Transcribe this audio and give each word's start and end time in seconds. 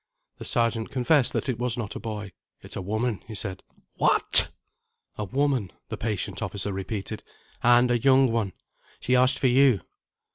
The 0.39 0.45
Sergeant 0.45 0.89
confessed 0.89 1.31
that 1.33 1.47
it 1.47 1.59
was 1.59 1.77
not 1.77 1.95
a 1.95 1.99
boy. 1.99 2.31
"It's 2.59 2.75
a 2.75 2.81
woman," 2.81 3.21
he 3.27 3.35
said. 3.35 3.61
"What!!!" 3.97 4.49
"A 5.15 5.25
woman," 5.25 5.71
the 5.89 5.95
patient 5.97 6.41
officer 6.41 6.73
repeated 6.73 7.23
"and 7.61 7.91
a 7.91 7.99
young 7.99 8.31
one. 8.31 8.53
She 8.99 9.15
asked 9.15 9.37
for 9.37 9.45
You." 9.45 9.81